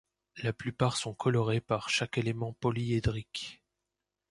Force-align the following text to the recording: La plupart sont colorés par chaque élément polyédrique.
La 0.37 0.51
plupart 0.51 0.97
sont 0.97 1.13
colorés 1.13 1.61
par 1.61 1.91
chaque 1.91 2.17
élément 2.17 2.53
polyédrique. 2.53 3.61